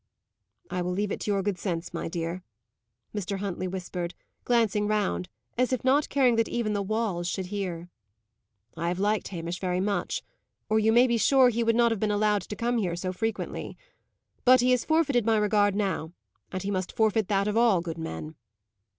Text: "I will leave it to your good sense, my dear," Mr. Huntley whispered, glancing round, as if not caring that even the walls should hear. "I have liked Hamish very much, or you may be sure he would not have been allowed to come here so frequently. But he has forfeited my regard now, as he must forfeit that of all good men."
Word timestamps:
"I 0.71 0.81
will 0.81 0.93
leave 0.93 1.11
it 1.11 1.19
to 1.19 1.31
your 1.31 1.43
good 1.43 1.59
sense, 1.59 1.93
my 1.93 2.07
dear," 2.07 2.41
Mr. 3.13 3.37
Huntley 3.37 3.67
whispered, 3.67 4.15
glancing 4.45 4.87
round, 4.87 5.29
as 5.59 5.71
if 5.71 5.83
not 5.83 6.09
caring 6.09 6.37
that 6.37 6.47
even 6.49 6.73
the 6.73 6.81
walls 6.81 7.27
should 7.27 7.45
hear. 7.53 7.87
"I 8.75 8.87
have 8.87 8.97
liked 8.97 9.27
Hamish 9.27 9.59
very 9.59 9.79
much, 9.79 10.23
or 10.69 10.79
you 10.79 10.91
may 10.91 11.05
be 11.05 11.19
sure 11.19 11.49
he 11.49 11.63
would 11.63 11.75
not 11.75 11.91
have 11.91 11.99
been 11.99 12.09
allowed 12.09 12.41
to 12.41 12.55
come 12.55 12.79
here 12.79 12.95
so 12.95 13.13
frequently. 13.13 13.77
But 14.43 14.59
he 14.61 14.71
has 14.71 14.85
forfeited 14.85 15.23
my 15.23 15.37
regard 15.37 15.75
now, 15.75 16.13
as 16.51 16.63
he 16.63 16.71
must 16.71 16.95
forfeit 16.95 17.27
that 17.27 17.47
of 17.47 17.55
all 17.55 17.79
good 17.81 17.99
men." 17.99 18.33